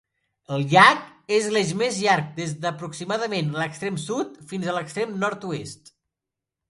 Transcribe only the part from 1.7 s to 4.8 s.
més llarg des d'aproximadament l'extrem sud fins a